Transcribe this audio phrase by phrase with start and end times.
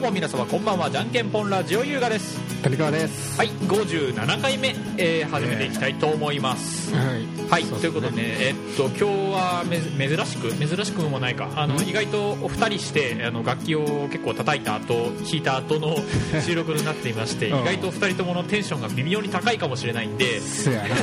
[0.00, 2.40] うも皆様こんばんはじゃんけんぽんラジオ優雅です。
[2.62, 3.36] 谷川です。
[3.36, 11.50] はい57回目、えー始めていきたいと思います、はいはい、そうということで、ね、えっと今日はめず珍しく珍しくもないか。
[11.54, 15.96] あの意外とお二人してあの楽器を結構叩いた後弾いた後の
[16.40, 17.64] 収録になっていまして意うん。
[17.64, 20.88] 外と二人とものテンションが微妙に高いかもしれないんで、そやな。
[20.88, 20.94] な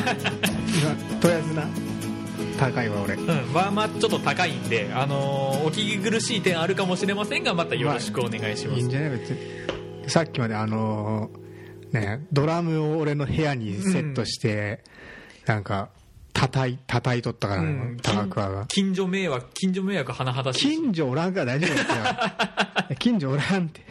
[1.21, 1.86] とりあえずな
[2.57, 3.15] 高いわ俺。
[3.15, 9.09] うん、まあまあちょっと高いんで、あのーお聞き苦しい点あるかもしれませんがまたよろしくお願いします、いいんじゃない？
[9.11, 10.09] 別に。
[10.09, 14.83] さっきまであのーねドラムを俺の部屋にセットして、
[15.45, 15.89] なんか
[16.33, 17.97] 叩い叩いとったからね、うん。
[17.97, 20.59] 高桑が近所迷惑近所迷惑甚だしい。
[20.59, 21.87] し近所おらんから大丈夫ですよ。
[22.99, 23.81] 近所おらんって。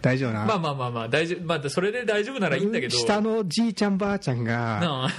[0.00, 2.96] 大丈夫な、まあまあまあまあ大丈夫、まあ、それで大丈夫ならいいんだけど。
[2.96, 5.08] 下のじいちゃんばあちゃんがなあ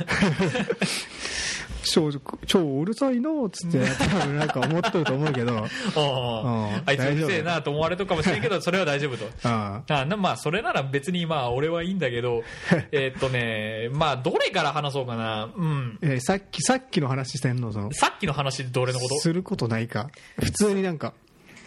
[1.86, 2.12] 超
[2.46, 5.66] 超うるさいのっつって多分なんか思っとると思うけど。
[6.86, 9.26] あいつうるせえなと思われるかもしれんけどそれは大丈夫と。
[9.48, 12.44] ああなまあそれなら別にまあ俺はいいんだけど
[12.92, 15.50] えっとねまあどれから話そうかな。
[15.56, 16.00] うん。
[16.02, 17.92] えーさっきさっきの話してんのその。
[17.94, 19.16] さっきの話どれのこと？
[19.20, 20.10] することないか。
[20.42, 21.14] 普通になんか。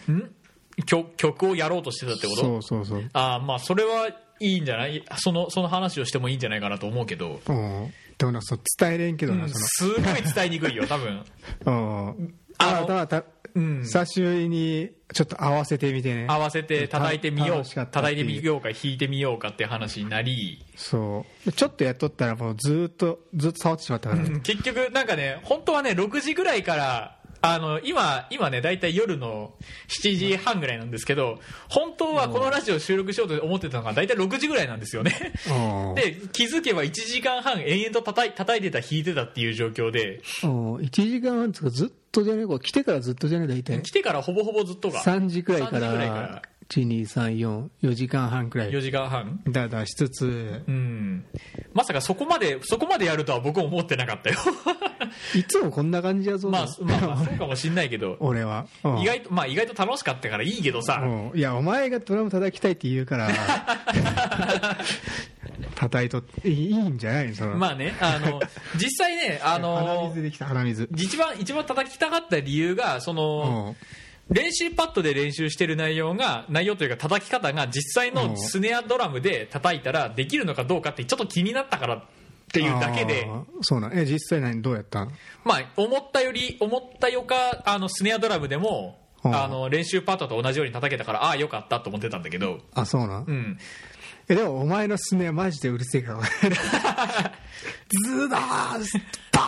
[0.09, 0.23] ん？
[0.85, 2.41] 曲曲をやろうとしてたってこと？
[2.41, 3.09] そうそうそう。
[3.13, 4.09] ああまあそれは
[4.39, 5.03] いいんじゃない？
[5.17, 11.23] そのその話をしてもいいんじゃないかなと思うけど、うんでもなそう伝えれんけどな、そすごい伝えにくいよ多分。
[11.65, 12.35] の うん。
[12.57, 13.23] あのあただた
[13.55, 13.81] うん。
[13.83, 16.25] 久しぶりにちょっと合わせてみてね。
[16.27, 21.51] 合わせて叩いてみよう叩いてみようか弾いてみようかって話になり、そう。
[21.53, 24.41] ちょっとやっとったらもうずーっとずっと触ってしまったから、うん。
[24.41, 29.53] 結局なんかね本当はね6時ぐらいからあの今今ね大体夜の
[29.87, 35.33] 7時半ぐらいなんですけど本当はこのラジオ収録しようと思ってたのが大体6時ぐらいなんですよね。
[35.49, 35.95] うん。
[35.95, 40.75] で気づけば1時間半延々と叩い叩いてた弾いてたっていう状況でうん。
[40.77, 43.81] 1時間半つうかずっとじゃねえ来てからずっとじゃねえ大体。
[43.81, 45.01] 来てからほぼほぼずっとが。
[45.01, 48.69] 3時くらいか3時ぐらいからら12344時間半くらい。
[48.69, 49.41] 4時間半？
[49.47, 50.63] だだしつつ。
[50.67, 51.25] うん。
[51.73, 54.37] まさかそこまでそこまでやるとは僕は思ってなかったよ。
[55.35, 58.17] いつもこんな感じやぞ、まあまあまあそうかもしんないけど。
[58.19, 58.99] 俺は、うん。
[58.99, 61.37] 意外とまあ意外と楽しかったからいいけどさ、うん。
[61.37, 63.29] いやお前がドラム叩きたいって言うから
[65.75, 68.39] 叩いとっていいんじゃないその、まあねあの
[68.75, 70.87] 実際ねあ鼻の水できた鼻水。
[70.95, 73.75] 一番一番叩きたかった理由がその、
[74.29, 82.03] 練習パッドで練習してる内容が内容というか叩き方が実際のスネアドラムで叩いたらできるのかどうかってちょっと気になったからっ
[82.51, 83.27] ていうだけで。
[83.61, 83.97] そうなん。
[83.97, 85.01] え実際何どうやった？
[85.03, 85.11] ん
[85.43, 89.35] まあ思ったより思ったよかあのスネアドラムでもうん。
[89.35, 92.59] あの練習パッドと同じように叩けたからああよかったと思ってたんだけど。
[92.73, 93.57] あそうなん、うん
[94.29, 96.19] えでもお前のスネはマジでうるせえから
[98.05, 98.93] ズダース
[99.31, 99.39] パ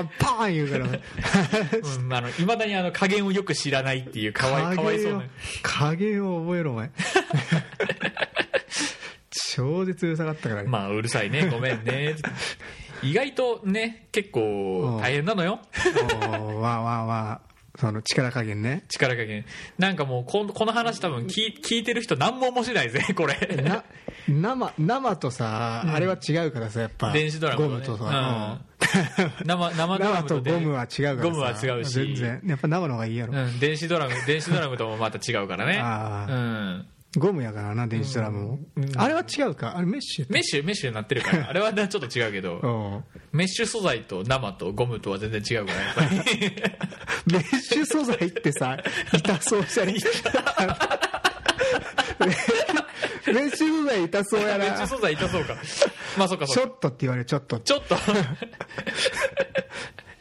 [0.00, 0.86] ーンパーン言うから。
[0.86, 5.24] うんあの未だにあの加減をよく知らないっていうかわいかわいそうな。
[5.62, 6.90] 加減を覚えろお前。
[9.54, 10.62] 超絶うるさかったから。
[10.62, 12.16] ね、まあうるさいねごめんね。
[13.02, 15.60] 意外とね結構大変なのよ。
[16.60, 18.84] わあわあわあその力加減ね。
[18.88, 19.44] 力加減。
[19.78, 23.36] なんかもうこんこの話多分聞い聞いてる人何も面白いぜ これ。
[23.62, 23.84] な
[24.28, 27.12] 生生とさ、あれは違うからさやっぱ。
[27.12, 27.74] 電子ドラムとね。
[27.86, 28.60] ゴムとさ、
[29.42, 29.46] うん。
[29.46, 31.22] 生生ドラ生ムとゴムは違うからさ。
[31.22, 31.92] ゴムは違うし。
[31.92, 32.42] 全然。
[32.44, 35.78] やっぱ生の方がいいやろ、うん、電子ドラム電子ドラムともまた違うからね。
[36.28, 36.86] うん
[37.16, 38.58] ゴムやからな電子ドラムも、
[38.96, 39.76] あれは違うか。
[39.76, 41.48] あれメッシュメッシュメッシュになってるから。
[41.48, 42.60] あれはちょっと違うけど。
[42.62, 43.04] うん。
[43.32, 45.80] メッシュ素材と生とゴムとは全然違うから。
[45.80, 46.08] やっぱり
[47.32, 48.78] メッシュ素材ってさ
[49.12, 49.94] 痛そうじゃね
[53.26, 55.56] メッシュ素材痛そうや メッシュな素材痛そうか。
[56.16, 56.62] まあそっかそっか。
[56.62, 57.96] ちょっとって言われるちょっとちょっと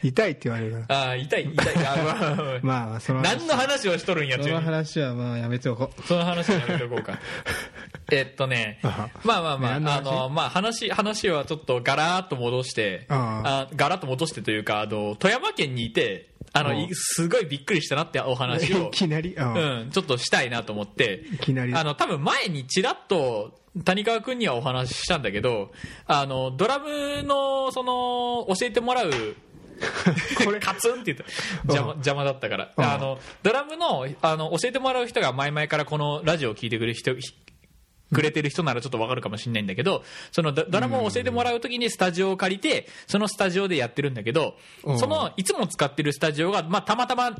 [0.04, 0.86] 痛いって言われる。
[0.88, 1.86] ああ痛い痛い。
[1.86, 7.20] あー まあまあその何の話をしとるんやその話はまあやめておこその話はやめとこうか。
[8.12, 13.76] えっとねあまあまあまああのまあ話話はちょっとガラーっと戻してああ。
[13.76, 19.36] ガラッと戻してというかあの富山県にいてあのすごいびっくりしたなっておう話を いきなり？
[19.36, 21.74] うんうん、ちょっとしたいなと思っていきなり。
[21.74, 25.72] あの多分前にちらっと谷川君にはお話ししたんだけど
[26.08, 29.36] あのドラムのその教えてもらう
[30.44, 31.24] これカツンって言った。
[31.64, 32.72] 邪魔邪魔だったから。
[32.76, 32.84] うん。
[32.84, 37.34] あのドラムのあの教えてもらう人が前々からこのラジオを聞いてくれる人ひ
[38.14, 45.00] くれてる人ならちょっとわかるかもしれないんだけどそのドドラムを教えてもらうときにスタジオを借りてそのスタジオでやってるんだけどうん。
[45.00, 47.36] そのいつも使ってるスタジオが、まあ、たまたま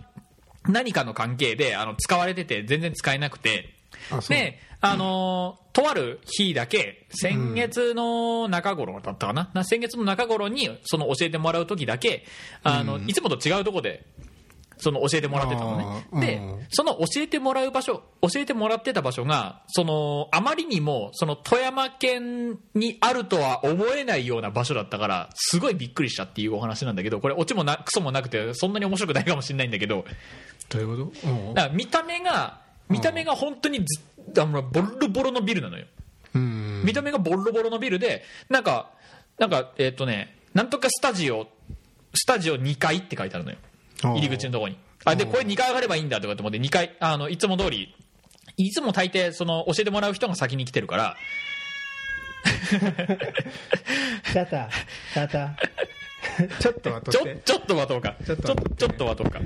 [0.68, 3.79] 何かの関係であの使われてて全然使えなくて
[4.28, 12.26] であのーとある日だけ先月の中頃だったかな、な先月の中頃にその教えてもらう時だけ
[12.64, 14.06] あの、いつもと違うとこで
[14.78, 16.42] その教えてもらってたのね。
[16.42, 16.66] うん。
[16.70, 30.06] その教えてもらう場所教えてもらってた場所がそのあまりにもその富山県にあるとは思えないような場所だったからすごいびっくりしたっていうお話なんだけどこれオチもなクソもなくてそんなに面白くないかもしれないんだけど。
[30.70, 31.28] どういうこと？
[31.28, 31.54] うん。
[31.54, 34.02] だから見た目が見た目が本当にず
[34.38, 35.86] あのボロボロのビルなのよ。
[36.34, 36.82] うん。
[36.84, 38.92] 見た目がボロボロのビルでなんか
[39.38, 41.48] なんかえっ、とねなんとかスタジオ
[42.14, 43.58] スタジオ2階って書いてあるのよ。
[44.02, 44.78] 入り口のところに。
[45.06, 47.96] あでこれ2階上がればいいんだとかって思って2階あのいつも通り
[48.58, 51.16] いつも大抵その教えてもらう人が先に来てるから。
[52.66, 54.70] シャター
[55.14, 55.56] シャタ。
[56.38, 57.42] ーちょっと待っちょとって。
[57.46, 58.16] ちょっと待とうか。
[58.26, 58.76] ちょちょっと待って。
[58.76, 59.40] ちょっと待とうか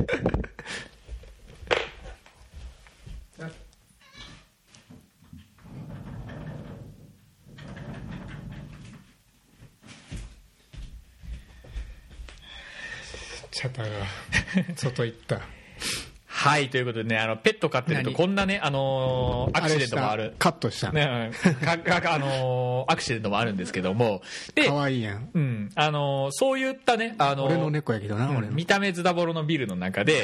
[13.54, 13.86] シャター
[14.68, 15.42] が外行った。
[16.36, 18.16] はいということでねあのペット飼ってると何？
[18.16, 20.34] こんなねあのーアクシデントもある。
[20.40, 20.92] カットした？
[20.92, 24.22] ねうんかかあのーアクシデントもあるんですけども。
[24.56, 25.30] でかわいいやん。
[25.32, 25.70] うん。
[25.76, 28.54] あのーそういったねあのー俺の猫やけどなうん俺の。
[28.54, 30.24] 見た目ズダボロのビルの中で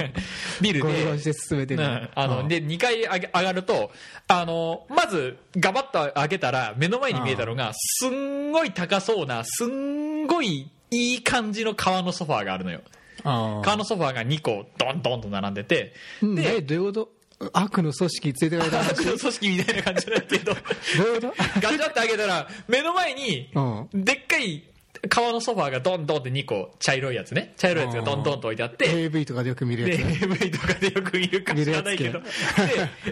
[0.60, 1.82] ビルでゴロゴロして進めてる。
[1.82, 2.48] うんあのうん。
[2.48, 3.90] で2階上げ上がると
[4.28, 12.80] あのまずガバッと開けたら目の前に見えたのがすんごい高そうなすんごいいい感じの革のソファーがあるのよ。
[13.24, 15.92] あ革のソファーが2個ドンドンと並んでて
[16.22, 17.50] でどういうこと？
[17.52, 24.04] 悪の組織ついてかれた話悪の組織みたいな感じだけどガチャって開けたら目の前にうん。
[24.04, 24.64] でっかい
[25.08, 27.54] 革のソファーがドンドンって2個茶色いやつね。
[27.56, 32.20] 茶色いやつがドンドンと置いてあって AV とかでよく見るでやつ AV とかでよく見るか知らないけど。
[32.20, 32.26] で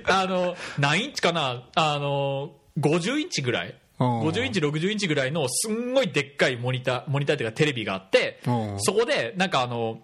[0.05, 1.63] あの何インチかな？
[1.77, 8.77] あの50インチぐらいうん50インチ60インチぐらいのすんごいでっかいモニターモニターっていうかテレビがあってうん。
[8.81, 10.01] そこでなんかあの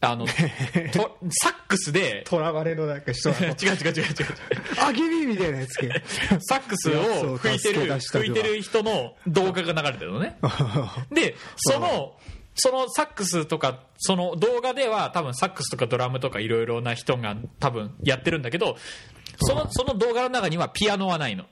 [0.00, 0.26] あの
[0.92, 4.06] とサックスでとらわれのなんか人 違う違う違う違う。
[4.78, 5.88] あげみみたいなやつけ。
[6.48, 10.38] サックスを吹いてる吹いてる人の動画が流れてるのね。
[11.10, 12.16] でその
[12.54, 18.76] そのサックスとかその動画では多分サックスとかドラムとかいろいろな人が多分やってるんだけど
[19.40, 21.44] そのその動画の中にはピアノはないの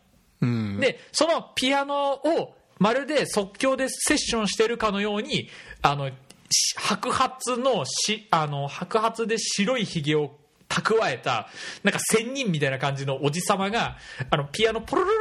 [0.81, 5.49] でそのピアノをまるで即興でセッションしてるかのように
[5.82, 6.11] あの
[6.50, 10.37] 白髪のしあの白髪で白いひげを
[10.69, 11.49] 蓄えた
[11.82, 13.96] なんか仙人みたいな感じのおじさまが
[14.31, 15.14] あのピアノポロロロ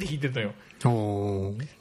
[0.00, 0.52] って弾いてるのよ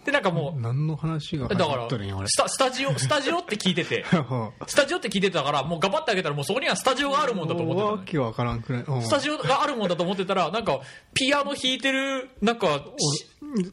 [0.05, 1.87] でなんかもう何の話がだから
[2.27, 4.03] スタスタジオスタジオって聞いてて。
[4.67, 8.83] スタジオって聞いてたからもう頑張ってあげたらもうそこにはスタジオがあるもんだと思ってたのねわけわからんくらい？
[8.83, 9.01] うん。
[9.01, 10.79] スタジオがあるもんだと思ってたらなんか
[11.13, 12.67] ピアノ弾いてるなんか
[12.97, 13.25] し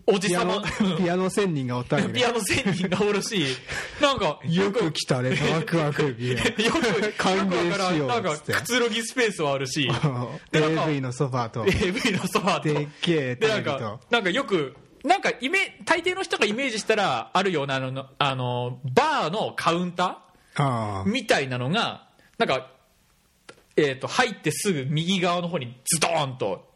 [0.07, 0.63] おじさま。
[0.63, 3.45] ピアノピアノ仙人がおったピアノ仙人がおるし。
[4.01, 9.89] なんかよく来たねワクワクよく歓迎しようなんかくつろぎスペースはあるし。
[10.51, 11.67] でなんか AV のソファーと。
[11.67, 12.63] AV のソファーと。
[12.63, 20.23] でっけえテでなんかなんかよくなんかイメ大抵の人がイメージしたらあるようなあのあのバーのカウンタ
[20.57, 22.09] あーみたいなのが
[22.39, 22.71] なんか、
[23.77, 26.67] えー、と入ってすぐ右側の方にズドーンと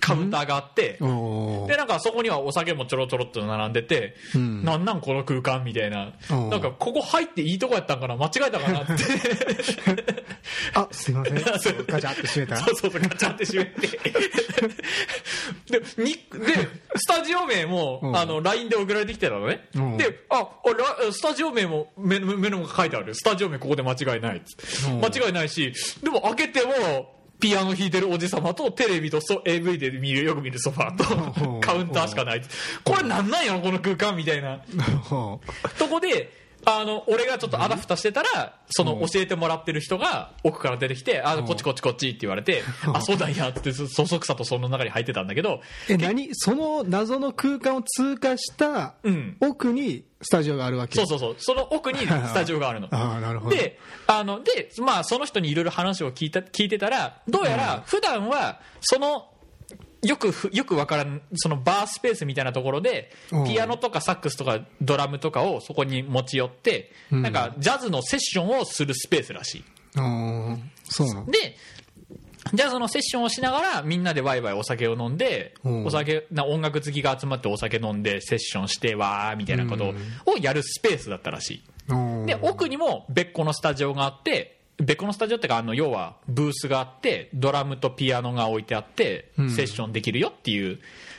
[0.00, 4.64] カウンターがあって、でなんかそこにはお酒もちょろちょろっと並んでて、うん。
[4.64, 6.50] なんなんこの空間みたいな、うん。
[6.50, 8.92] なんかここ入っていいとこやったんかな間違えたかなって。
[10.74, 11.34] あすいません。
[11.34, 12.56] ガチャって閉めた？
[12.56, 13.88] そうそうそうガチャって閉めて。
[15.70, 16.18] でにで
[16.96, 18.16] スタジオ名も、うん。
[18.16, 19.96] あの LINE で送られてきてたのね、うん。
[19.96, 20.48] でああ
[21.06, 23.14] ラスタジオ名も目の目の書いてある。
[23.14, 24.42] スタジオ名ここで間違いない
[25.02, 25.72] 間違いないし
[26.02, 32.42] でも開けてもピアノ弾いてるおじさまとテレビとそ AV で見るよく見るソファーうんとカウンターしかない。
[32.84, 34.60] これなんなんやろこの空間みたいな。
[35.02, 35.40] ほ
[35.78, 39.06] とこであの俺がちょっとあだふたしてたらそのうん。
[39.06, 42.62] 教えてもらってる人が奥から出てきて「あこっちこっちこっち」って言われて
[42.92, 45.54] 「あそうなんや」ってそそそくさとその中に入ってたんだけど
[45.88, 46.28] うえ何？
[46.34, 49.36] その謎の空間を通過したうん。
[49.40, 50.96] 奥にスタジオがあるわけ？
[50.96, 51.36] そうそうそう。
[51.38, 52.88] その奥に スタジオがあるの。
[52.92, 53.56] ああなるほど。
[53.56, 59.30] であので、まあ、その人にいろいろ話を聞いた聞いてたらどうやら普段はその
[60.02, 63.44] よくふよくわからんそのバースペースみたいなところでうん。
[63.44, 67.22] ピアノとかサックスとかドラムとかをそこに持ち寄ってうん。
[67.22, 69.64] なんかジャズのセッションをするスペースらしい。
[70.84, 71.56] そうで
[72.54, 75.84] ジャズのセッションをしながらみんなでワイワイお酒を飲んで、うん。
[75.84, 79.92] お酒な音楽好きが集まってお酒飲んでセッションしてわーみたいなこと
[80.24, 82.26] を,、やるスペースだったらしい。
[82.26, 89.50] で奥にも別個のスタジオがあって別個のスタジオってかあの要はブースがあってドラムとピアノが置いてあってうん。
[89.50, 90.78] セッションできるよっていう、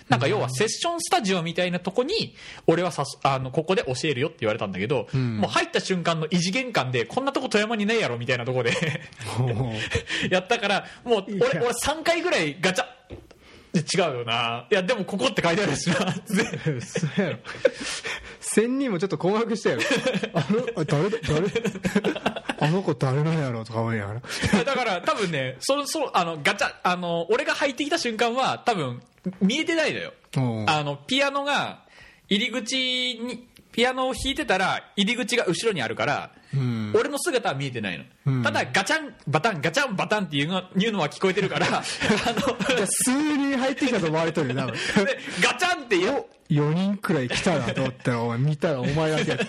[0.09, 2.35] なんか要はセッションスタジオみたいなとこに
[2.67, 5.37] 俺はさすあのここで教えるよって言われたんだけど、ん。
[5.37, 8.71] もう入った瞬間の異次元感でこんなとこ富山にないやろみたいなとこで
[10.29, 12.85] やったからもう俺俺3回ぐらいガチャ
[13.73, 14.67] 違うよな。
[14.69, 15.95] いやでもここって書いてあるしな。
[16.81, 17.37] そうやろ
[18.41, 19.81] 仙人もちょっと困惑したやろ
[20.33, 21.47] あのあ誰だ誰？
[22.59, 24.63] あの子誰なんやろうとか思いながら。
[24.63, 29.01] だから多分ねそのそのあのガチャあの俺が入ってきた瞬間は多分
[29.41, 30.13] 見えてないのよ。
[30.35, 30.39] う。
[30.39, 31.83] んあのピアノが
[32.29, 36.93] 入り口にピアノを弾いてたら入り口が後ろにあるから、うん。
[36.95, 38.43] 俺の姿は見えてないの、うん。
[38.43, 41.81] ただガチャンバタンガチャンバタンっていうのいうのは聞こえてるからあの
[42.85, 44.73] 数人入ってきたと思われとるよ多分。
[45.05, 49.45] でガチャンって言う4人くらい来たなと思ったらお前見たらお前だけあれ？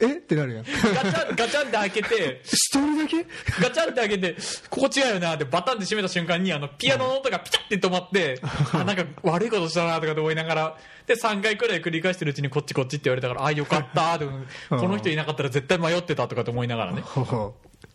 [0.00, 0.06] え？
[0.06, 0.12] え？
[0.14, 0.64] ってなるやん。
[0.64, 3.26] ガチャンガチャンって開けて一人だけ？
[3.60, 4.36] ガチャンって開けて
[4.70, 8.40] ここ違うよなってバタンって閉めた瞬間にあのピアノの音がピタッて止まって
[8.72, 14.24] あなんか悪いことしたなとかって思いながらで3回くらい繰り返してるうちにこっちこっちって言われたからあよかったって
[14.70, 17.02] この人いなかったら絶対迷ってたとかって思いながらね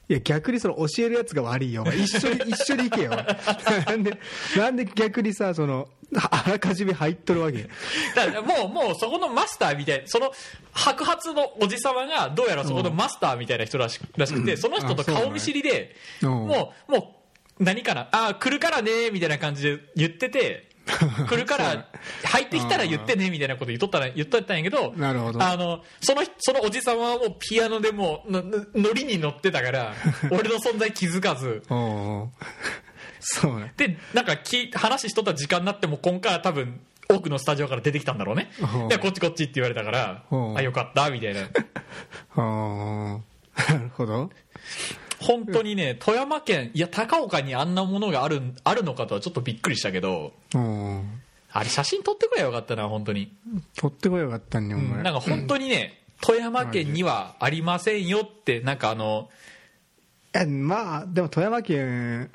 [0.08, 1.84] いや逆にその教えるやつが悪いよ。
[1.92, 3.12] 一緒に 一緒に行けよ。
[3.12, 4.18] なんで
[4.56, 7.68] なんで逆にさそのあらかじめ入っとるわけ。
[8.16, 10.32] だからもうもうそこのマスターみたいなその
[10.74, 17.16] 白髪のおじさまがどうやらそこのマスターみたいな人らしらしくてその人と顔見知りでうんもうも
[17.60, 20.65] う何かなあ来るからねみたいな感じで言ってて
[21.28, 21.88] 来るから
[22.24, 25.42] 入ってきたら言ってねみたいなこと言っとったら言っとったんやけどなるほど。
[25.42, 29.94] あのそのそのおじさまはもうピアノでもうノリに乗ってたから
[30.30, 31.64] 俺の存在気づかず。
[33.20, 33.74] そうね。
[33.76, 38.52] でなんか聞い話しとった時間になっても今回は多分多くのスタジオから出てきたんだろうね。
[38.60, 38.84] う。
[38.86, 40.36] んでこっちこっちって言われたからう。
[40.36, 41.42] んあよかったみたいな。
[42.36, 43.20] あ
[43.58, 44.30] あなるほど
[45.26, 51.22] 本当にね富山県いや高岡にあんなものがあるあるのかとはちょっとびっくりしたけどうん。
[51.58, 53.34] あれ写真撮ってくればよかったな本当に、
[53.78, 59.30] 取ってこよかったんねお前なんか本当にね富山県にはありませんよってなんかあの
[60.34, 62.30] いやまあでも富山県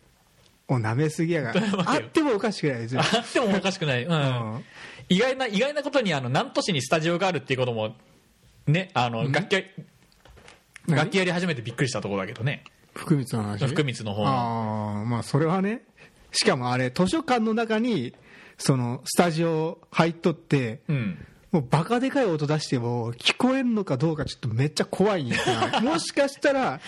[0.68, 1.94] を舐めすぎやが富山県。
[1.96, 3.02] あってもおかしくないですよ。
[3.02, 4.12] あってもおかしくない、うん。
[4.12, 4.64] うん。
[5.10, 7.94] 意外な意外なことにあの南砺市にスタジオがあるっていうことも
[8.66, 9.60] ねあの楽器や
[10.86, 10.96] 何？
[10.96, 13.66] 楽器やり始めてびっくりしたところだけどね福光の話？
[13.66, 14.28] 福光の方の。
[14.28, 15.82] ああまあそれはね
[16.32, 18.14] しかもあれ図書館の中に
[18.58, 21.26] そのスタジオ入っとってうん。
[21.52, 25.36] もうバカでかい音出しても聞こえんのかどうかちょっとめっちゃ怖いんや
[25.82, 26.80] もしかしたら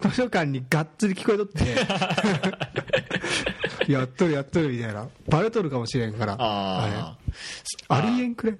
[0.00, 1.64] 図書館にがっつり聞こえとって
[3.92, 5.08] やっとるやっとるみたいな。
[5.28, 6.36] バレとるかもしれんから。
[6.38, 7.16] あ
[7.88, 8.56] ありえんくらい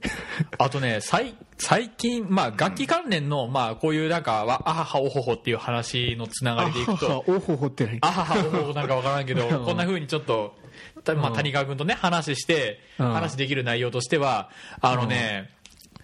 [0.59, 7.25] あとね最最近、まあ、楽器関連の、まあ、こういうなんかわあははおほほっていう話のつながりでいくと。
[7.26, 7.99] おほほって何？
[8.02, 10.56] あははおほほなんかわからんけど こんなふうにちょっと、
[11.04, 13.12] たまあ、谷川君とね話してうん。
[13.12, 15.50] 話できる内容としてはあのね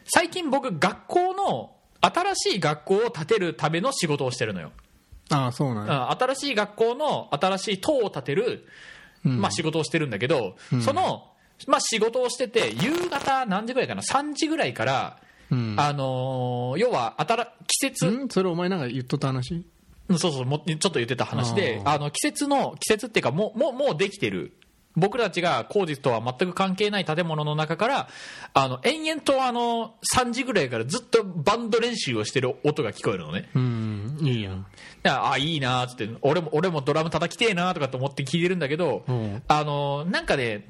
[0.05, 4.73] 最近僕学校の新しい学校を建てるための仕事をしてるのよ。
[5.31, 8.63] ああそうなん新しい学校の新しい塔を建てる、うん
[9.25, 10.83] まあ、仕事をしてるんだけど、ん。
[10.83, 11.31] その、
[11.67, 15.19] まあ、仕事をしてて夕方何時ぐらいかな？3時ぐらいから、
[15.51, 15.75] うん。
[15.79, 18.29] あのー要は新季節、ん？
[18.29, 19.65] それお前なんか言っとった話？
[20.09, 24.53] うんそうそうもちょっと言ってた話であの季節の季節っていうかもうもうもうできてる
[24.97, 28.09] 僕たちが工事とは全く関係ない建物の中から
[28.53, 33.49] あの延々とあの3時ぐらいからずっとバンド練習をしてる音が聞こえるのね。
[33.55, 34.67] うんいいやん。
[35.03, 39.43] であいいなーっつって俺も俺もドラム叩きてえなーとかと思って聞いてるんだけど、うん。
[39.49, 40.69] あのなんかね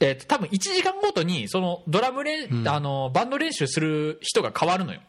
[0.00, 5.00] えーと多分1時間ごとにそのドラム練、あのバンド練習する人が変わるのよ。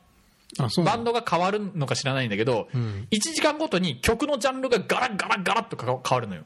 [0.83, 3.07] バンドが変わるのか知らないんだけど、ん。
[3.09, 6.43] 1時間ごとに曲のジャンルがガラガラガラっとか変わるのよ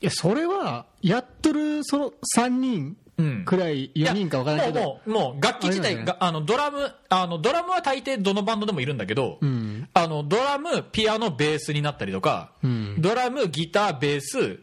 [0.00, 3.44] いやそれはやっとるその3人うん。
[3.44, 4.84] くらい4人か分からないけど。
[4.84, 9.88] もうもう楽器自体があのドラムあのドラムは大抵どのバンドでもいるんだけど、うん。
[9.94, 12.96] あのドラムピアノベースになったりとか、うん。
[12.98, 14.60] ドラムギターベース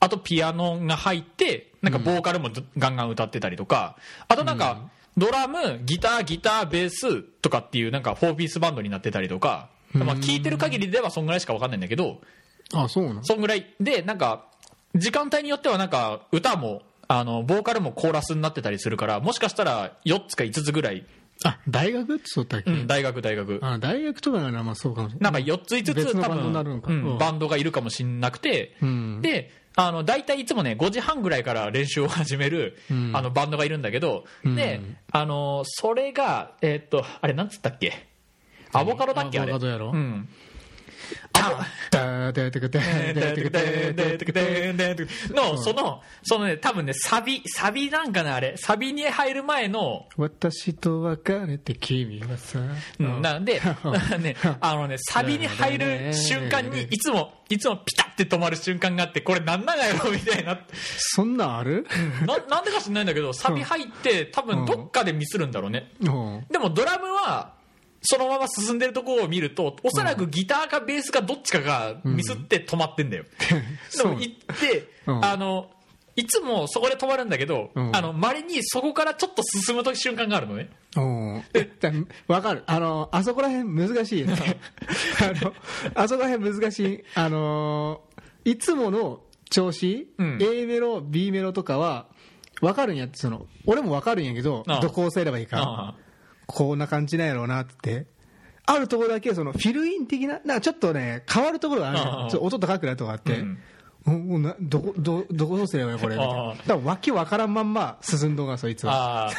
[0.00, 3.96] あとピアノが入ってなんかボーカルもガンガン歌ってたりとか
[4.26, 12.20] あとなんか、ドラムギターギターベースとかっていうなんか4ピースバンドになってたりとか、まあ、聞いてる限りではそんぐらいしか分かんないんだけど
[12.74, 13.66] あそうなのそんぐらい。
[13.80, 14.46] でなんか
[14.94, 21.04] 時間帯によってはなんか歌もあのボーカルもコーラスになってたりするからもしかしたら4つか5つぐらい、
[21.44, 23.58] あ大学ってそうだっけ、うん、大学大学。
[23.62, 26.90] あ大学とかならまあそうかもしれなないんか4つ5つ多別のバンドになる分のか。
[26.90, 27.18] うんうん。
[27.18, 29.20] バンドがいるかもしれなくて、うん。
[29.22, 33.10] であの大体いつもね5時半ぐらいから練習を始める、うん。
[33.14, 34.54] あのバンドがいるんだけど、うん。
[34.56, 34.80] で
[35.10, 38.06] あのそれがえーっとあれなんつったっけ？
[38.72, 39.40] アボカドだっけ？
[39.40, 39.90] あれアボカドやろ？
[39.92, 40.28] うん
[45.34, 48.54] の、その、そのね、多分ね、サビ、サビなんかな、あれ。
[48.56, 52.60] サビに入る前の、私と別れて君はさ
[52.98, 53.60] うんなんで、
[54.20, 60.58] ね、あのね、サビに入る瞬間に、いつも、いつもピタって止まる瞬間があって、これなんなんやろみたいな。
[60.96, 61.86] そんなんある
[62.26, 65.92] な、なんでか知んないんだけど、サビ入って、多分どっかでミスるんだろうね。
[66.00, 67.54] うんでもドラムは、
[68.02, 73.24] そのまま進んでるところを見ると、おそらくギターかベースかどっちかがミスって止まってんだよ。
[73.96, 75.24] でも行って、うん。
[75.24, 75.70] あの、
[76.14, 77.96] いつもそこで止まるんだけど、うん。
[77.96, 80.68] あの、稀にそこからちょっと進むと瞬間があるのね。
[80.96, 81.42] う。
[82.38, 82.64] んかる。
[82.66, 85.54] あのあそこら辺難しい あの
[85.94, 87.04] あそこら辺難しい。
[87.14, 88.02] あの
[88.44, 90.38] いつもの調子、うん。
[90.40, 92.06] A メロ B メロとかは
[92.60, 94.80] 分かるんやってその俺も分かるんやけどああ。
[94.80, 95.62] どこ押さえればいいか。
[95.62, 95.94] あ
[96.54, 98.06] こんな感じなんやろうなって。
[98.64, 103.58] あるところだけそのフィルイン的ななんかちょっとね変わるところがあるちょっと音高くなるとこがあって、うん
[104.04, 106.16] おおなどこどどこどうすればいいこれ？
[106.16, 106.54] みたいな。
[106.66, 109.30] 多分わけわからんまんま進んどんがそいつは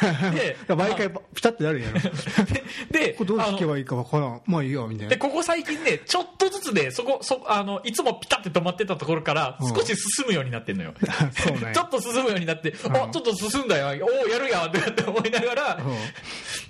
[0.66, 2.00] で毎回ピタッてなるんやろ。
[2.00, 2.08] こ
[2.90, 4.40] で、れどう弾けばいいかわからん。
[4.46, 5.10] まあいいよみたいな。
[5.10, 9.68] で、ここ最近ね、ちょっとずつで、そこ、そ、あの、いつもピタって止まってたところから、うん。
[9.74, 10.94] 少し進むようになってんのよ。
[11.36, 11.72] そうね。
[11.76, 15.78] ちょっと進むようになって、あ、ちょっと進んだよ、おお、やるやんって思いながら、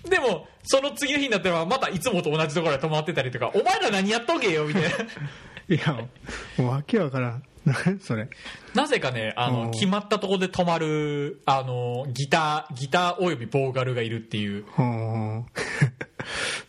[0.09, 4.89] でも、その次の日になったら、またいつもと同じところで止まってたりとか、お前ら何やっとけよ、みたいな。
[5.67, 5.93] いや
[6.59, 7.31] もうわけわからん。
[7.33, 7.54] 何
[8.01, 8.29] それ。
[8.75, 14.67] なぜかね、あの、うん決まったところで止まる、あの、ギター、ギターおよびボーカルがいるっていう。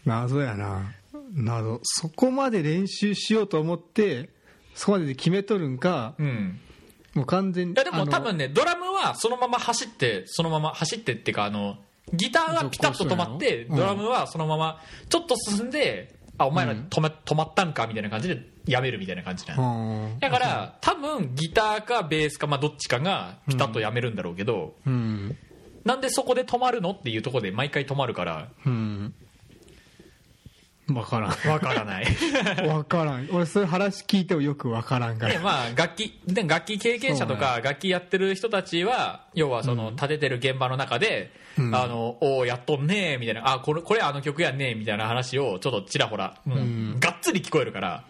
[0.05, 0.93] 謎やな。
[1.33, 1.79] 謎。
[1.83, 4.29] そこまで練習しようと思って
[4.73, 6.59] そこまでで決めとるんかうん。
[7.13, 11.77] もう完全にいやでも多分ね、ドラムはそのまま走って、そのまま走ってっていうか、あの、
[12.13, 20.11] ギターがピタッと止まって、ドラムはそのままちょっと進んで、あ、お前ら止め止まったんかみたいな感じでやめるみたいな感じなの。
[20.13, 20.19] うん。
[20.19, 25.37] だから、多分ギターかベースか、まあどっちかがピタッとやめるんだろうけど、うん。
[25.83, 29.13] なんでそこで止まるのっていうところで毎回止まるから、うん。
[30.87, 31.49] 分からん。
[31.49, 32.05] わからない。
[32.61, 33.29] 分からん。
[33.31, 43.53] 俺そういう話聞いてもよく分からんかでらまあ楽器で楽器経験者とか楽器やってる人たちは要はその立ててる現場の中で、うんあのおおやっとんねーみたいな。
[43.53, 46.96] あこれこれあの曲やんねーみたいな話をちょっとちらほら、うん。
[46.96, 47.00] ん。
[47.00, 48.03] がっつり聞こえるから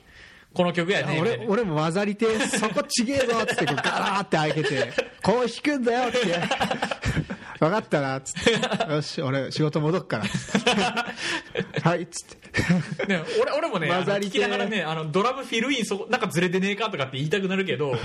[0.56, 6.20] この曲やね俺俺も混ざりてえそこちげえぞっつってガラーって開けて こう弾くんだよって
[7.60, 8.52] 分かったなっつって。
[8.92, 10.26] よし俺仕事戻っから。
[11.84, 13.08] はいっつって。
[13.08, 17.96] ね、俺俺もねあの混ざりて聞きながらねあのドラムフィルインそこなんかずれてねえかとかって言いたくなるけど。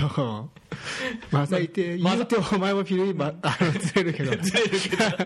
[1.31, 4.31] 混ざりてえま言うてお前もフィルインばあのずれるけど。
[4.41, 4.97] ずれるけど。
[4.97, 5.25] だか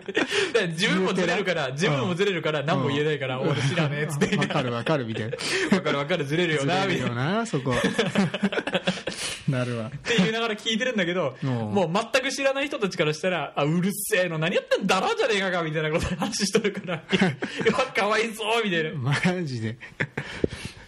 [0.62, 4.38] ら自分もずれるから自分もずれるから何も言えないから俺知らねえっつって。
[4.38, 5.38] 分かる分かるみたいな。
[5.70, 7.08] 分かる分かるずれるよずれるなみたいな。
[7.08, 7.74] よなそこ。
[9.48, 9.88] なるわ。
[9.88, 11.50] って言いながら聞いてるんだけど、うん。
[11.50, 17.00] もう全く知らない人たちからしたら、あ、うるせえの、何やってんだろじゃねえかか、みたいなこと話しとるから、
[17.96, 18.92] かわいそう、みたいな。
[18.94, 19.78] マジで。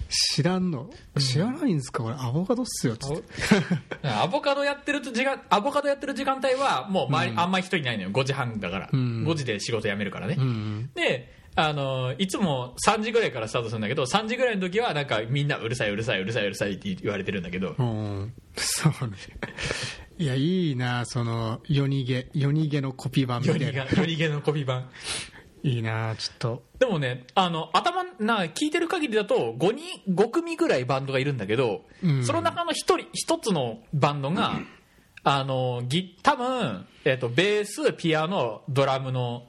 [0.10, 0.90] 知らんの？
[1.20, 2.02] 知らないんですか？
[2.04, 2.96] これアボカドっすよ。
[2.96, 3.18] つっ
[4.02, 7.40] て アボカドやってると時間、アボカドやってる時間帯は、もう周り、うん。
[7.40, 8.12] あんまり人いないのよ。
[8.12, 8.90] 5時半だから。
[8.92, 9.26] うん。
[9.28, 10.36] 5時で仕事辞めるからね。
[10.38, 18.34] うんで、あの、いつも3時ぐらいからスタートするんだけど、3時ぐらいの時は、なんかみんなうるさい、うるさい、うるさい、うるさいって言われてるんだけど、うん。
[18.56, 19.18] そうね
[20.20, 24.90] いやいいなその夜逃げ夜逃げのコピー版みたいな夜逃げ、夜逃げのコピー版。
[25.64, 34.54] いいなちょっとでもね、あの、頭、な、聞いてる限りだと、5人、5組ぐらいバンドがいるんだけど、うんその中の一人、一つのバンドが、
[35.24, 39.48] あの、ギ、多分、えっ、と、ベース、ピアノ、ドラムの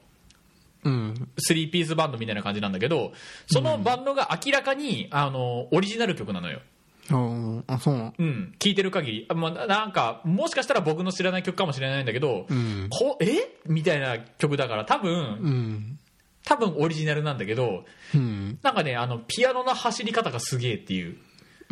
[0.84, 3.12] うん3ピースバンドみたいな感じなんだけど、
[3.46, 6.60] そのバンドが明らかに、あの、オリジナル曲なのよ。
[7.10, 7.64] うん。
[7.66, 12.88] あそううん、聞いてる限り、あまあ、なんか、もしかしたら僕の知らない曲かもしれないんだけど、うん。
[12.90, 13.58] こえ？
[13.66, 15.98] みたいな曲だから、多分、うん。
[16.44, 18.58] 多分オリジナルなんだけど、うん。
[18.62, 21.16] なんかね、あの、ピアノの走り方がすげえっていう。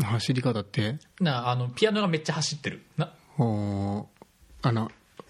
[0.02, 0.98] 走り方って？
[1.20, 2.82] な、あの、ピアノがめっちゃ走ってる。
[2.96, 4.15] な、おあ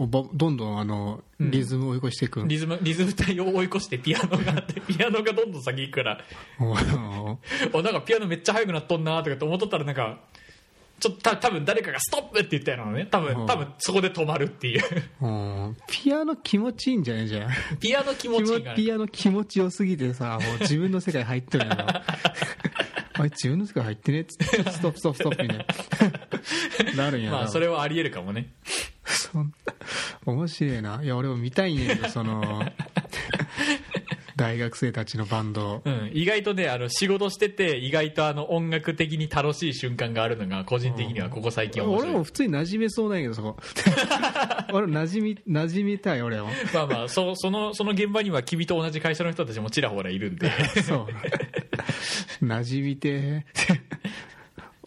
[0.06, 1.50] どんどんあのうん。
[1.50, 2.40] リズムを追い越していく。
[2.40, 6.20] のリズム、リズム体を追い越してピアノがあって、 ピアノがどんどん先行くから、
[6.60, 6.70] お
[7.78, 10.18] お、なんかピアノめっちゃ速くなっとんなとかって思っとったらなんか、
[10.98, 13.06] ちょっとた多分誰かがストップって言ったようなのね。
[13.10, 13.46] 多分、うん。
[13.46, 14.82] 多分そこで止まるっていう。
[15.20, 17.28] うんピアノ気持ちいいんじゃない？
[17.28, 18.74] じゃんピアノ気持ちいい。
[18.74, 21.84] ピアノ気持ちよすぎてさもう自分の世界入ってるやろ
[23.18, 24.70] あれ自分の世界入ってねっつって。
[24.70, 25.58] ストップストップストップみたい
[26.96, 26.96] な。
[27.04, 27.36] なるんやな。
[27.38, 28.52] まあ、それはあり得るかもね。
[29.36, 29.52] そん
[30.24, 31.00] 面白いな。
[31.02, 32.62] いや俺も見たいんやけどその
[34.36, 35.82] 大学生たちのバンド。
[35.84, 42.16] うん、意外とねあの仕事してて意外とあの音楽的に楽しい瞬間があるのが個人的にはここ最近面俺白い。
[42.16, 43.56] も普通に馴染めそうなんやけどそこ。
[44.72, 46.48] 俺馴染み馴染みたい俺も。
[46.72, 50.50] まあまあそそのその現場には君と同じ会社の人たちもちらほらいるんで。
[50.82, 51.08] そ
[52.42, 52.44] う。
[52.44, 53.42] 馴染みてー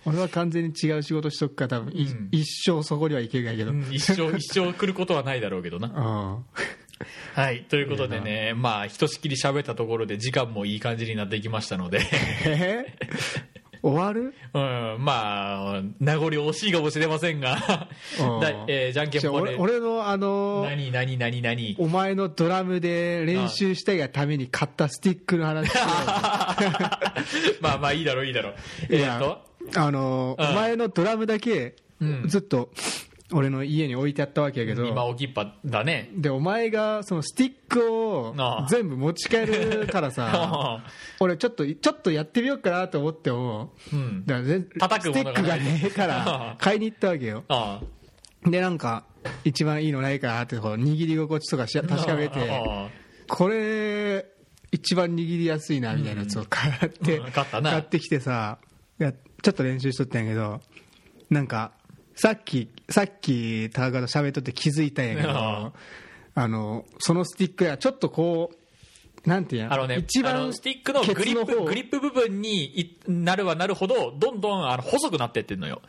[0.09, 2.27] 俺は完全に違う仕事しとくから多分、いうん。
[2.31, 5.87] 一生そこには行けないけど、うん一生 一生来ることはないだろうけどな。
[5.87, 7.41] うん。
[7.41, 12.01] はいということでねまあひとしきり喋ったところで時間もいい感じになってきましたので。
[12.45, 12.85] え
[13.81, 14.33] 終わる？
[14.53, 17.87] うんまあ名残惜しいかもしれませんが。
[18.67, 19.55] えーじゃんけんぽんで。
[19.55, 21.75] 俺俺のあのー何何何何？
[21.79, 25.69] お前のドラムで練習したいがために買ったスティックの話。
[27.61, 28.53] まあまあいいだろういいだろう。
[28.89, 32.27] えっとあの前のドラムだけうん。
[32.27, 32.69] ずっと
[33.31, 36.09] 俺の家に置いてあったわけやけど、今置きっぱだね。
[36.15, 38.35] でお前がそのスティックを
[38.69, 40.83] 全部持ち帰るからさ
[41.19, 43.95] 俺ちょっとちょっとやってみようかなと思ってもう。
[43.95, 44.25] ん。
[44.25, 47.43] だからスティックがねえから 買いに行ったわけよ。
[47.49, 47.81] あ
[48.45, 49.05] でなんか
[49.43, 52.87] 一番いいのないかなってこう握り心地とかし確かめてあ
[53.27, 54.25] これ
[54.71, 57.31] 一番握りやすいなみたいなやつを買って、うん。
[57.31, 58.57] 買ってきてさ
[58.99, 60.61] いやちょっと練習しとったんやけど
[61.29, 61.71] なんか
[62.15, 65.71] さっきさっき田中と喋っとって気づいたんやけどあ
[66.35, 66.47] あ。
[66.47, 75.81] のそのスティックがちょっとこうなんていうんやあのね、一番スティックのグリップグリップ部分にいなるはなるほどどんどんあの細くなってってんのよ。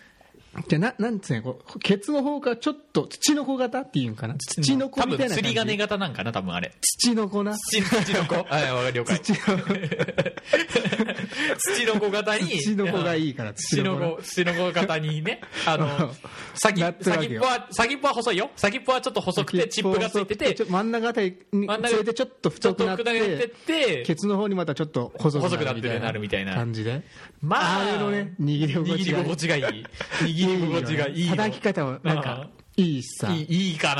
[0.66, 4.34] じゃななんつうのケツの方からちょっと土の子型っていうんかな？
[4.36, 5.34] 土の子みたいな感じ？
[5.36, 6.72] 釣り鐘型なんかな多分あれ。
[6.80, 7.54] 土の子な？
[7.56, 8.34] 土土の子。
[8.34, 9.20] はいわかる了解
[11.56, 12.60] 土の子型に。
[12.60, 15.40] 土の子がいいから土の子子土の子型にね。
[15.66, 15.80] あうん。
[15.80, 16.14] の
[16.54, 18.50] 先先っぽは先っぽは細いよ。
[18.56, 20.64] 先っぽはちょっと細くてチップがついてて。
[20.64, 23.06] 真ん中あたりに真ん中でちょっと太くなってっ
[23.38, 26.54] ててケツの方にまたちょっと細細くなってくなるみたいな。
[26.54, 27.02] なるみたいな感じで。
[27.40, 29.62] まああれのね握り心握り地が心地がいい。
[29.62, 31.36] 握り心地がいいの。
[31.36, 33.32] 叩き方もなんかいいしさ。
[33.32, 33.94] いいいいか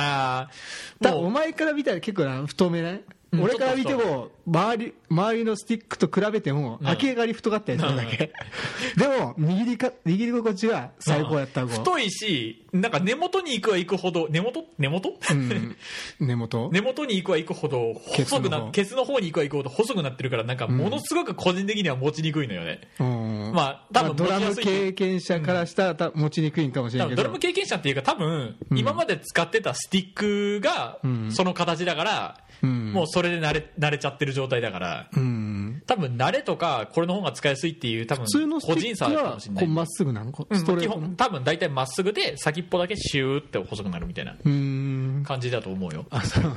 [1.01, 1.13] な。
[1.15, 6.79] お前から見たら結構な太めない、うん俺から見ても周り周りのスティックと比べてもん。
[6.83, 8.33] 明らかに太かったりするだけ、
[8.97, 14.65] でも握りか握り心地は最高やった太いしなんか根元に行くは行くほど根元？
[14.79, 15.77] 根元、うん、
[16.21, 16.71] 根元？
[16.73, 19.21] 根元に行くは行くほど細くなケツの方？
[19.21, 23.53] に行くは行くほど細くなってるからなんかものすごく個人的には持ちにくいのよね、うん。
[23.55, 27.23] まあ多分ドラム経験者からしたらた持ちにくいんかもしれないけど。
[27.23, 31.31] ドラム経験者っていうか多分今まで使ってたスティックがん。
[31.33, 32.93] その形だから、うん。
[32.93, 35.09] もうそれで慣れ慣れちゃってる状態だから。
[35.17, 35.83] うん。
[35.87, 38.27] 多分慣れとかこれの方が使いやすいっていう多分
[38.61, 39.65] 個人差はもしれない。
[39.65, 40.33] こうまっすぐなの？
[40.33, 41.07] ストレートの？
[41.07, 45.25] 基本多分大体まっすぐで先っぽだけシューって細くなるみたいなうん。
[45.27, 46.07] 感じだと思うよ。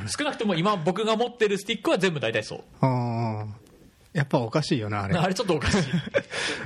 [0.07, 2.63] 少なくとも今僕が持ってるスティックは全部大体そう。
[2.81, 3.62] あー
[4.13, 5.15] やっぱおかしいよなあれ。
[5.15, 5.83] あれちょっとおかしい。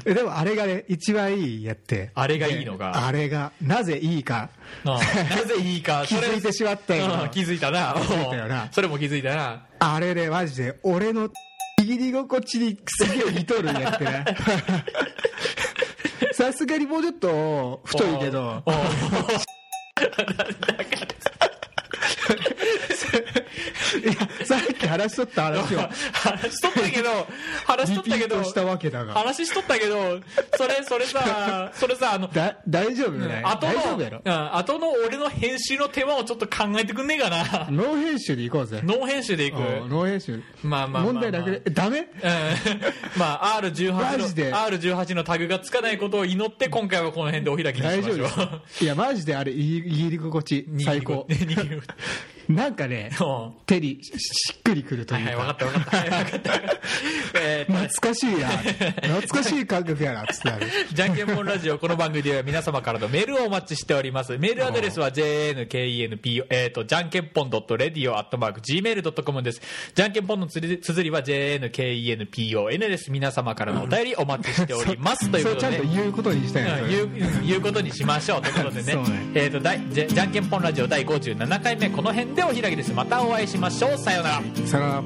[0.06, 2.12] え でもあれがね一番いいやって。
[2.14, 3.08] あれがいいのが。
[3.08, 4.50] あれがなぜいいか。
[4.84, 7.96] うんなぜいいか 気づいてしまったようん気づいたな。
[8.06, 8.68] 気づいたよな。
[8.72, 9.66] それも気づいたな。
[9.80, 11.30] あれねマジで俺の
[11.80, 14.26] 握り心地にすげえ似とるんやってね
[16.34, 18.64] さすがにもうちょっと太いけど
[24.06, 25.80] やさっき話しとった話を。
[26.14, 27.28] 話しとったけど
[27.66, 29.14] 話しとったけどしたわけだが。
[29.14, 30.20] 話しとったけど
[30.58, 33.42] それそれさ それさあのだ大丈夫ね。
[33.44, 37.68] 後大丈のうん後の俺の編集の手間をちょっと考えてくんねえかな。
[37.72, 38.82] ノー編集でいこうぜ。
[38.84, 39.58] ノー編集でいく。
[39.58, 40.42] うんノー編集。
[40.64, 42.00] まあまあ問題なくねえダメ？
[42.00, 42.08] うん。
[43.18, 44.54] まあ R18 のマジで。
[44.54, 48.84] R18 のタグがつかないことを祈って今回はこの辺でお開きに大しましょう。
[48.84, 50.66] いやマジであれ握り心地。
[50.84, 51.28] 最高
[52.50, 55.98] なんかねうん手にししっくりくるとはいいうはい、か分かった分かった。
[55.98, 56.52] はい分かった
[57.68, 64.38] 懐かしいな懐かしい感覚やなつってあるじゃんけんぽんラジオ、この番組では皆様からのメールをお待ちしております。
[64.38, 69.62] メールアドレスは jnkenpo、えーっと、じゃんけんぽん .radio.gmail.com です。
[69.94, 73.12] じゃんけんぽんのつり綴りは jnkenpon です。
[73.12, 75.30] 皆様からのお便りお待ちしております。
[75.30, 75.84] ということでちゃんと。
[75.98, 77.10] 言うことにしたいなうん言う
[77.46, 78.98] 言うことにしましょうということでね
[79.34, 82.94] えー、と第じゃじゃんけんぽんラジオ第57回目この辺でお開きです。
[82.94, 83.98] またお会いしましょう。
[83.98, 84.42] さようなら。
[84.66, 85.04] さよなら。